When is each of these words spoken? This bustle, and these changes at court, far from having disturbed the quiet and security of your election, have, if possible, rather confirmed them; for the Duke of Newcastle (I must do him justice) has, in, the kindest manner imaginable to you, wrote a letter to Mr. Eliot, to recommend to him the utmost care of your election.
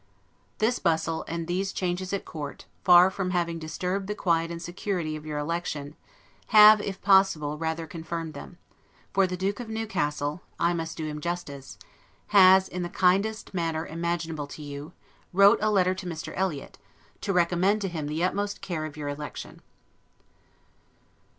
This 0.57 0.79
bustle, 0.79 1.23
and 1.27 1.45
these 1.45 1.71
changes 1.71 2.11
at 2.11 2.25
court, 2.25 2.65
far 2.83 3.11
from 3.11 3.29
having 3.29 3.59
disturbed 3.59 4.07
the 4.07 4.15
quiet 4.15 4.49
and 4.49 4.59
security 4.59 5.15
of 5.15 5.27
your 5.27 5.37
election, 5.37 5.95
have, 6.47 6.81
if 6.81 7.03
possible, 7.03 7.59
rather 7.59 7.85
confirmed 7.85 8.33
them; 8.33 8.57
for 9.13 9.27
the 9.27 9.37
Duke 9.37 9.59
of 9.59 9.69
Newcastle 9.69 10.41
(I 10.59 10.73
must 10.73 10.97
do 10.97 11.05
him 11.05 11.21
justice) 11.21 11.77
has, 12.29 12.67
in, 12.67 12.81
the 12.81 12.89
kindest 12.89 13.53
manner 13.53 13.85
imaginable 13.85 14.47
to 14.47 14.63
you, 14.63 14.91
wrote 15.33 15.59
a 15.61 15.69
letter 15.69 15.93
to 15.93 16.07
Mr. 16.07 16.33
Eliot, 16.35 16.79
to 17.21 17.31
recommend 17.31 17.79
to 17.81 17.87
him 17.87 18.07
the 18.07 18.23
utmost 18.23 18.59
care 18.61 18.85
of 18.85 18.97
your 18.97 19.07
election. 19.09 19.61